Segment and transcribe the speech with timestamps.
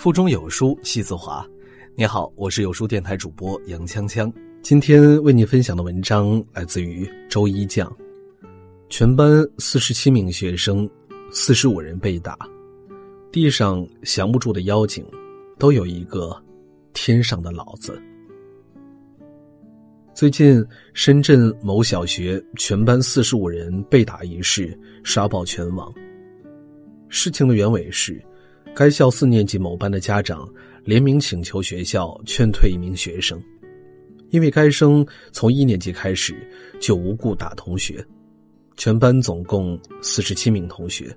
[0.00, 1.46] 腹中有书气自华。
[1.94, 4.32] 你好，我是有书电台主播杨锵锵。
[4.62, 7.94] 今天为你分享的文章来自于周一酱。
[8.88, 10.88] 全班四十七名学生，
[11.30, 12.34] 四十五人被打，
[13.30, 15.04] 地上降不住的妖精，
[15.58, 16.34] 都有一个
[16.94, 18.00] 天上的老子。
[20.14, 24.74] 最近，深圳某小学全班四十五人被打一事
[25.04, 25.92] 刷爆全网。
[27.10, 28.18] 事情的原委是。
[28.74, 30.48] 该校四年级某班的家长
[30.84, 33.42] 联名请求学校劝退一名学生，
[34.30, 36.34] 因为该生从一年级开始
[36.80, 38.04] 就无故打同学。
[38.76, 41.14] 全班总共四十七名同学，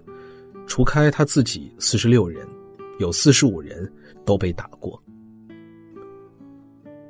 [0.68, 2.46] 除开他自己四十六人，
[3.00, 3.90] 有四十五人
[4.26, 5.02] 都被打过。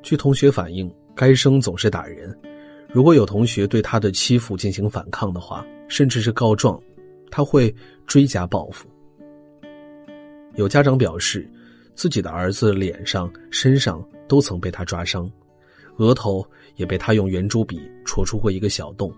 [0.03, 2.37] 据同学反映，该生总是打人，
[2.91, 6.79] 如果有同学对他的欺负进行反抗的话，甚至是告状，
[7.31, 7.73] 他会
[8.05, 8.87] 追加报复。
[10.55, 11.49] 有家长表示，
[11.95, 15.29] 自己的儿子脸上、身上都曾被他抓伤，
[15.97, 19.11] 额头也被他用圆珠笔戳出过一个小洞。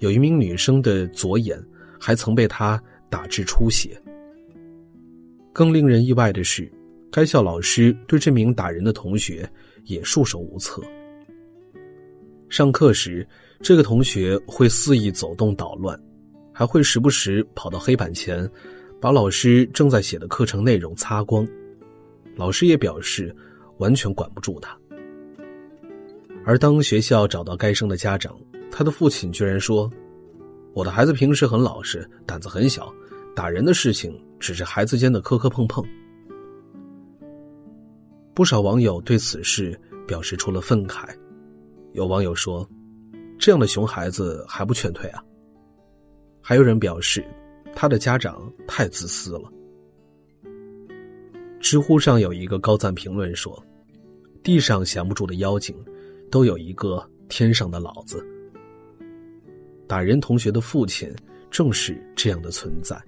[0.00, 1.58] 有一名女生的左眼
[1.98, 4.00] 还曾被他打至出血。
[5.52, 6.70] 更令人意外的是，
[7.10, 9.48] 该校老师对这名打人的同学
[9.84, 10.82] 也束手无策。
[12.48, 13.26] 上课时，
[13.60, 15.98] 这个同学会肆意走动捣乱，
[16.52, 18.50] 还会时不时跑到黑板前。
[19.02, 21.44] 把老师正在写的课程内容擦光，
[22.36, 23.34] 老师也表示
[23.78, 24.78] 完全管不住他。
[26.44, 28.38] 而当学校找到该生的家长，
[28.70, 29.90] 他的父亲居然说
[30.72, 32.94] ：“我的孩子平时很老实，胆子很小，
[33.34, 35.84] 打人的事情只是孩子间的磕磕碰碰。”
[38.34, 41.08] 不少网友对此事表示出了愤慨，
[41.90, 42.64] 有网友说
[43.36, 45.20] ：“这样的熊孩子还不劝退啊？”
[46.40, 47.24] 还有人表示。
[47.74, 49.50] 他的家长太自私了。
[51.60, 53.62] 知乎上有一个高赞评论说
[54.42, 55.74] ：“地上降不住的妖精，
[56.30, 58.24] 都有一个天上的老子。”
[59.86, 61.14] 打人同学的父亲
[61.50, 63.00] 正是这样的存在。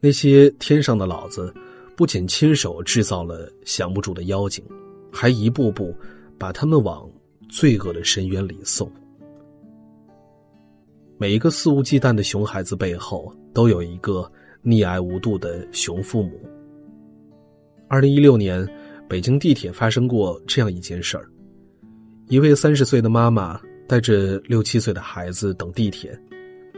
[0.00, 1.52] 那些天上的老子，
[1.96, 4.64] 不仅亲手制造了降不住的妖精，
[5.12, 5.94] 还一步步
[6.38, 7.10] 把他们往
[7.48, 8.90] 罪恶的深渊里送。
[11.20, 14.30] 每一个肆无忌惮的熊孩子背后，都有一个
[14.64, 16.40] 溺爱无度的熊父母。
[17.88, 18.64] 二零一六年，
[19.08, 21.28] 北京地铁发生过这样一件事儿：
[22.28, 26.16] 一位三十岁的妈妈带着六七岁的孩子等地铁，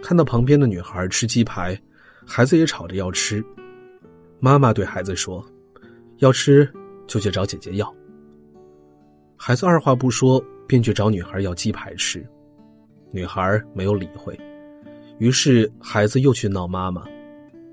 [0.03, 1.79] 看到旁边的女孩吃鸡排，
[2.25, 3.45] 孩子也吵着要吃。
[4.39, 5.45] 妈妈对孩子说
[6.21, 6.67] ：“要吃
[7.07, 7.95] 就去找姐姐要。”
[9.37, 12.27] 孩子二话不说，便去找女孩要鸡排吃。
[13.13, 14.39] 女孩没有理会，
[15.19, 17.05] 于是孩子又去闹妈妈，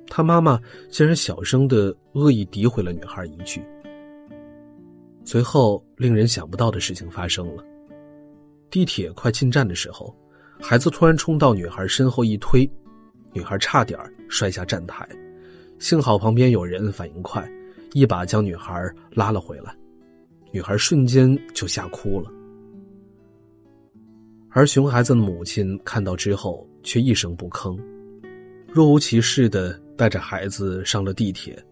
[0.07, 0.59] 他妈妈
[0.89, 3.61] 竟然小声的恶意诋毁了女孩一句。
[5.23, 7.63] 随后，令人想不到的事情发生了：
[8.71, 10.15] 地铁快进站的时候，
[10.59, 12.69] 孩子突然冲到女孩身后一推，
[13.33, 13.99] 女孩差点
[14.29, 15.07] 摔下站台，
[15.79, 17.47] 幸好旁边有人反应快，
[17.93, 19.75] 一把将女孩拉了回来，
[20.51, 22.31] 女孩瞬间就吓哭了。
[24.49, 27.79] 而熊孩子的母亲看到之后，却一声不吭，
[28.67, 31.63] 若无其事的带着孩子上了地铁，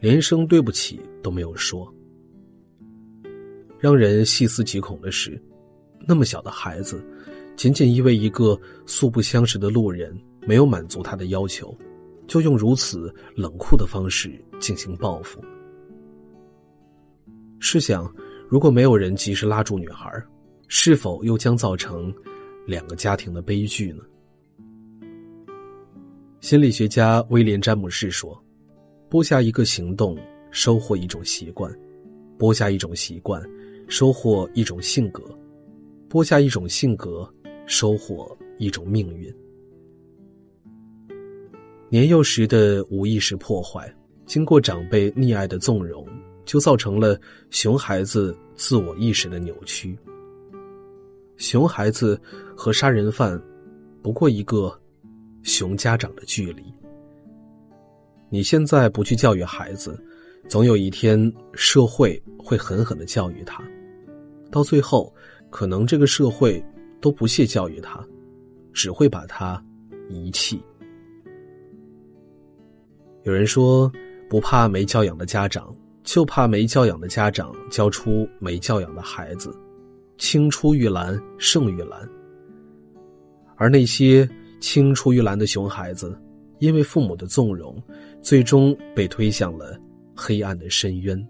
[0.00, 1.92] 连声对不起都没有说。
[3.78, 5.40] 让人细思极恐的是，
[6.06, 7.02] 那么小的孩子，
[7.56, 10.14] 仅仅因为一个素不相识的路人
[10.46, 11.74] 没有满足他的要求，
[12.26, 15.40] 就用如此冷酷的方式进行报复。
[17.60, 18.12] 试想，
[18.48, 20.10] 如果没有人及时拉住女孩，
[20.68, 22.14] 是否又将造成
[22.66, 24.04] 两个家庭的悲剧呢？
[26.40, 28.38] 心理学家威廉·詹姆士说
[29.08, 30.16] ：“播下一个行动，
[30.50, 31.72] 收获一种习惯；
[32.38, 33.42] 播下一种习惯，
[33.88, 35.22] 收获一种性格；
[36.06, 37.28] 播下一种性格，
[37.66, 39.34] 收获一种命运。”
[41.88, 43.92] 年幼时的无意识破坏，
[44.26, 46.06] 经过长辈溺爱的纵容，
[46.44, 49.98] 就造成了熊孩子自我意识的扭曲。
[51.38, 52.20] 熊孩子
[52.56, 53.40] 和杀人犯，
[54.02, 54.76] 不过一个
[55.44, 56.62] 熊家长的距离。
[58.28, 59.98] 你现在不去教育孩子，
[60.48, 63.62] 总有一天社会会狠狠的教育他，
[64.50, 65.14] 到最后，
[65.48, 66.62] 可能这个社会
[67.00, 68.04] 都不屑教育他，
[68.72, 69.64] 只会把他
[70.08, 70.60] 遗弃。
[73.22, 73.90] 有人说，
[74.28, 79.56] 不怕没教养的家长，就怕没教养的家长教出没教养的孩子。
[80.18, 82.06] 青出于蓝胜于蓝，
[83.56, 84.28] 而那些
[84.60, 86.20] 青出于蓝的熊孩子，
[86.58, 87.80] 因为父母的纵容，
[88.20, 89.78] 最终被推向了
[90.16, 91.26] 黑暗的深渊。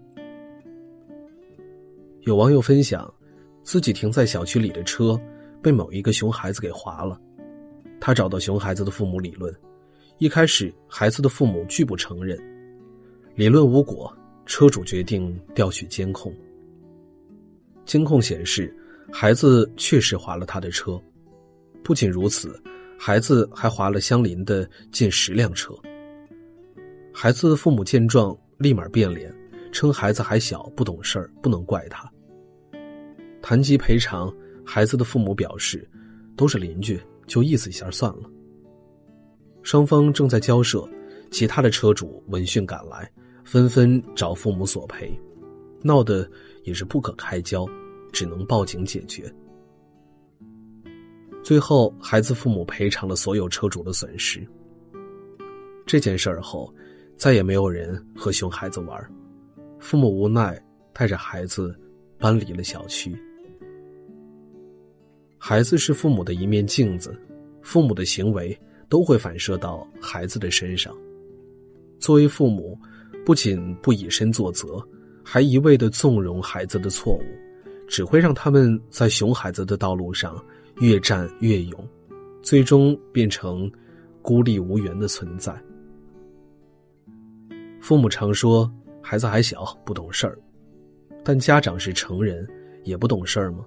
[2.21, 3.11] 有网友分享，
[3.63, 5.19] 自己停在小区里的车
[5.61, 7.19] 被某一个熊孩子给划了，
[8.01, 9.53] 他找到熊孩子的父母理论，
[10.17, 12.37] 一开始孩子的父母拒不承认，
[13.35, 14.11] 理论无果，
[14.47, 16.33] 车主决定调取监控。
[17.89, 18.71] 监控显示，
[19.11, 21.01] 孩子确实划了他的车，
[21.83, 22.61] 不仅如此。
[22.99, 25.73] 孩子还划了相邻的近十辆车。
[27.11, 29.33] 孩子父母见状，立马变脸，
[29.71, 32.07] 称孩子还小，不懂事儿，不能怪他。
[33.41, 34.31] 谈及赔偿，
[34.63, 35.89] 孩子的父母表示，
[36.37, 38.29] 都是邻居，就意思一下算了。
[39.63, 40.87] 双方正在交涉，
[41.31, 43.11] 其他的车主闻讯赶来，
[43.43, 45.19] 纷纷找父母索赔，
[45.81, 46.29] 闹得
[46.63, 47.65] 也是不可开交，
[48.11, 49.33] 只能报警解决。
[51.43, 54.45] 最后，孩子父母赔偿了所有车主的损失。
[55.85, 56.71] 这件事儿后，
[57.17, 59.11] 再也没有人和熊孩子玩，
[59.79, 60.61] 父母无奈
[60.93, 61.73] 带着孩子
[62.17, 63.17] 搬离了小区。
[65.37, 67.17] 孩子是父母的一面镜子，
[67.61, 68.55] 父母的行为
[68.89, 70.95] 都会反射到孩子的身上。
[71.97, 72.77] 作为父母，
[73.25, 74.85] 不仅不以身作则，
[75.23, 77.23] 还一味的纵容孩子的错误，
[77.87, 80.43] 只会让他们在熊孩子的道路上。
[80.81, 81.89] 越战越勇，
[82.41, 83.69] 最终变成
[84.21, 85.53] 孤立无援的存在。
[87.81, 88.71] 父母常说
[89.01, 90.39] 孩子还小不懂事儿，
[91.21, 92.47] 但家长是成人
[92.85, 93.65] 也不懂事儿吗？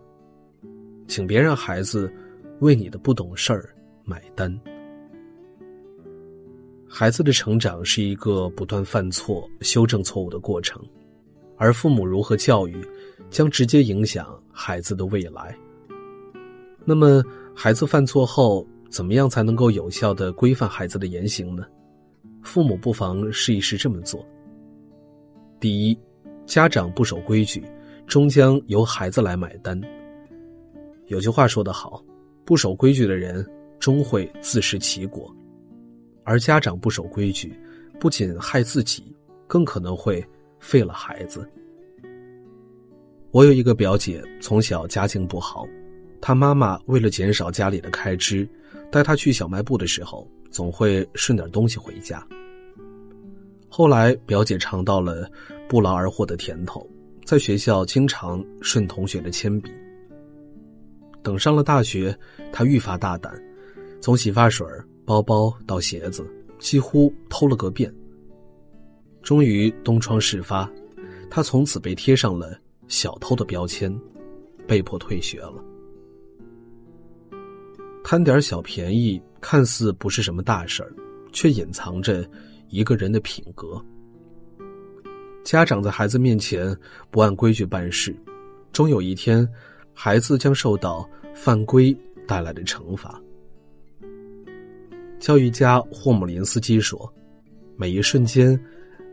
[1.07, 2.11] 请别让孩子
[2.61, 3.69] 为你的不懂事儿
[4.05, 4.59] 买单。
[6.89, 10.83] 孩子的成长是一个不断犯错、修正错误的过程，
[11.63, 12.85] 而父母如何教育，
[13.31, 15.57] 将直接影响孩子的未来。
[16.85, 17.23] 那么，
[17.55, 21.65] 孩子犯错后，怎么样才能够有效的规范孩子的言行呢？
[22.43, 24.27] 父母不妨试一试这么做。
[25.61, 25.97] 第一，
[26.47, 27.63] 家长不守规矩，
[28.09, 29.81] 终将由孩子来买单。
[31.07, 32.05] 有句话说得好，
[32.45, 33.49] 不守规矩的人
[33.79, 35.33] 终会自食其果，
[36.25, 37.57] 而家长不守规矩，
[38.01, 39.15] 不仅害自己，
[39.47, 40.21] 更可能会
[40.63, 41.47] 废了孩子。
[43.33, 45.67] 我有一个表姐，从小家境不好。
[46.21, 48.49] 她妈妈为了减少家里的开支，
[48.91, 52.25] 带她去小卖部的时候，总会顺点东西回家。
[53.69, 55.29] 后来表姐尝到了
[55.69, 56.89] 不劳而获的甜头，
[57.25, 59.71] 在学校经常顺同学的铅笔。
[61.23, 62.17] 等上了大学，
[62.53, 63.33] 她愈发大胆，
[64.01, 64.67] 从洗发水、
[65.05, 66.25] 包包到鞋子，
[66.59, 67.93] 几乎偷了个遍。
[69.23, 70.71] 终于东窗事发，
[71.31, 72.59] 他从此被贴上了
[72.89, 73.97] 小偷的标签，
[74.67, 75.65] 被迫退学了。
[78.05, 80.93] 贪点小便宜看似不是什么大事儿，
[81.33, 82.29] 却隐藏着
[82.69, 83.81] 一个人的品格。
[85.45, 86.77] 家长在孩子面前
[87.11, 88.15] 不按规矩办事，
[88.73, 89.49] 终有一天，
[89.95, 91.97] 孩子将受到犯规
[92.27, 93.21] 带来的惩罚。
[95.19, 97.13] 教育家霍姆林斯基说
[97.77, 98.61] ：“每一瞬间，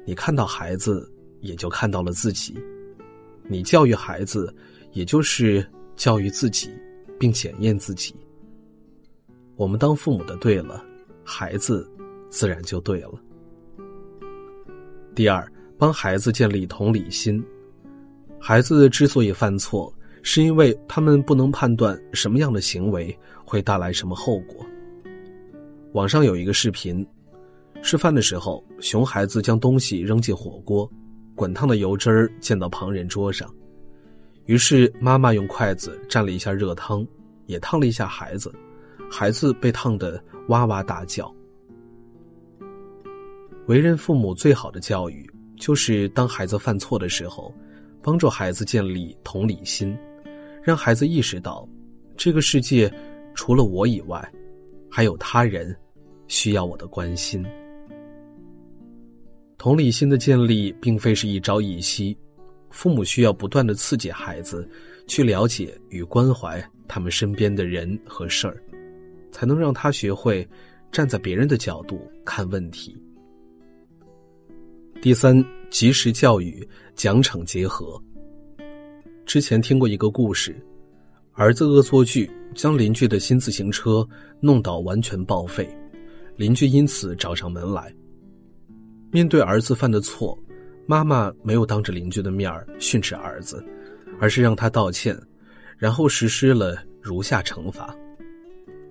[0.06, 1.12] 你看到孩子，
[1.42, 2.54] 也就看到了自己；
[3.48, 4.54] 你教育孩子，
[4.94, 5.66] 也就是
[5.96, 6.69] 教育自己，
[7.19, 8.15] 并检验自己。”
[9.56, 10.84] 我们当父母的对了，
[11.24, 11.89] 孩子
[12.29, 13.12] 自然就对了。
[15.13, 15.46] 第二，
[15.77, 17.44] 帮孩子建立同理心。
[18.39, 24.65] 孩子之所以犯错，是因为他们不能判断什么样的行为会带来什么后果。
[25.91, 27.06] 网上有一个视频，
[27.81, 30.89] 吃饭的时候，熊孩子将东西扔进火锅，
[31.36, 33.53] 滚烫的油汁儿溅到旁人桌上，
[34.45, 37.05] 于是妈妈用筷子蘸了一下热汤，
[37.45, 38.53] 也烫了一下孩子。
[39.09, 41.33] 孩子被烫得哇哇大叫。
[43.65, 47.51] 为人父母最好的教育，就是当孩子犯错的时候，
[48.03, 49.98] 帮助孩子建立同理心，
[50.62, 51.67] 让孩子意识到，
[52.15, 52.91] 这个世界
[53.33, 54.31] 除了我以外，
[54.91, 55.75] 还有他人
[56.27, 57.43] 需要我的关心。
[59.60, 62.18] 同理心的建立并非是一朝一夕，
[62.72, 64.68] 父母需要不断的刺激孩子，
[65.06, 68.63] 去了解与关怀他们身边的人和事儿。
[69.32, 70.48] 才能让他学会
[70.92, 73.00] 站在别人的角度看问题。
[75.01, 78.01] 第三，及时教育，奖惩结合。
[79.25, 80.56] 之前听过一个故事，
[81.34, 84.08] 儿子恶作剧将邻居的新自行车
[84.39, 85.70] 弄到完全报废，
[86.36, 87.94] 邻居因此找上门来。
[89.12, 90.38] 面对儿子犯的错，
[90.86, 93.63] 妈妈没有当着邻居的面训斥儿子，
[94.20, 95.20] 而是让他道歉，
[95.78, 97.96] 然后实施了如下惩罚。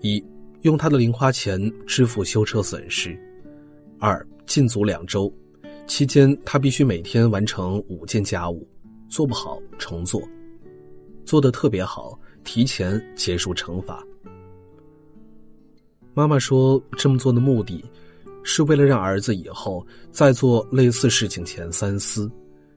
[0.01, 0.25] 一，
[0.63, 3.19] 用他的零花钱支付修车损失，
[4.01, 5.33] 二禁足两周，
[5.87, 8.67] 期间他必须每天完成五件家务，
[9.09, 10.21] 做不好重做，
[11.25, 14.05] 做的特别好，提前结束惩罚。
[16.13, 17.85] 妈妈说，这么做的目的，
[18.50, 22.33] 是为了让儿子以后在做类似事情前三思，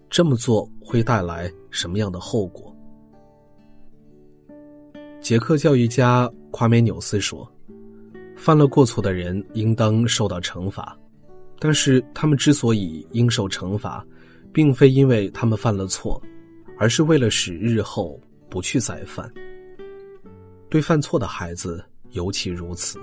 [0.10, 2.76] 这么做会带来什么样的后果。
[5.22, 7.50] 捷克教育家夸美纽斯说
[8.36, 10.94] ：“犯了过错的人应当受到惩罚，
[11.58, 14.06] 但是他们之所以应受惩罚，
[14.52, 16.22] 并非因为他们犯了错，
[16.78, 19.32] 而是为了使日后不去再犯。
[20.70, 23.00] 对犯错的孩子尤其如此。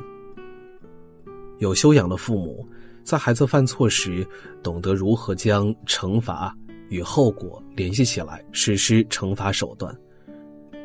[1.58, 2.66] 有修养的父母，
[3.04, 4.26] 在孩子犯错时，
[4.62, 6.56] 懂得如何将惩罚
[6.88, 9.96] 与后果联系起来，实施惩罚手段，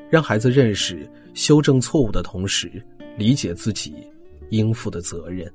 [0.10, 2.72] 让孩子认识。”修正错误的同时，
[3.18, 3.96] 理解自己
[4.50, 5.52] 应负的责任。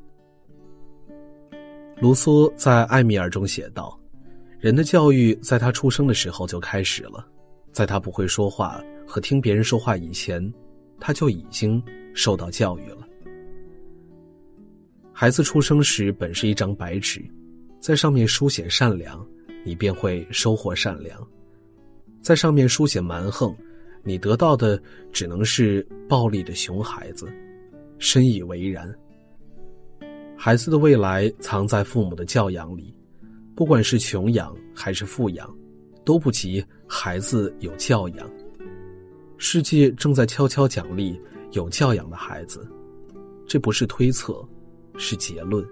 [2.01, 3.97] 卢梭在《艾米尔》中写道
[4.59, 7.25] ：“人的教育在他出生的时候就开始了，
[7.71, 10.53] 在他不会说话和听别人说话以前，
[10.99, 11.81] 他就已经
[12.13, 13.07] 受到教育了。”
[15.21, 17.21] 孩子出生时本是一张白纸，
[17.81, 19.27] 在上面书写善良，
[19.65, 21.19] 你便会收获善良；
[22.23, 23.53] 在上面书写蛮横。
[24.05, 24.81] 你得到的
[25.13, 27.27] 只能是暴力的熊孩子，
[27.99, 28.95] 深以为然。
[30.37, 32.95] 孩子的未来藏在父母的教养里，
[33.57, 35.53] 不管是穷养还是富养，
[36.05, 38.31] 都不及孩子有教养。
[39.37, 41.21] 世界正在悄悄奖励
[41.55, 42.65] 有教养的孩子，
[43.49, 44.49] 这不是推测，
[44.99, 45.65] 是结论。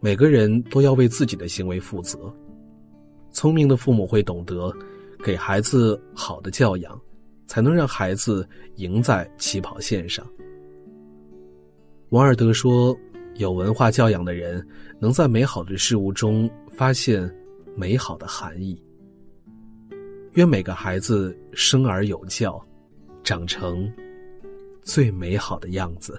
[0.00, 2.34] 每个人都要为自己的行为负责。
[3.30, 4.74] 聪明的父母会懂得。
[5.22, 6.98] 给孩子好的教养，
[7.46, 10.26] 才能让孩子赢在起跑线上。
[12.08, 12.96] 王尔德说
[13.36, 14.66] ：“有文化教养的人，
[14.98, 17.30] 能在美好的事物中发现
[17.76, 18.82] 美好的含义。”
[20.36, 22.58] 愿每个孩子生而有教，
[23.22, 23.92] 长成
[24.80, 26.18] 最美好的样子。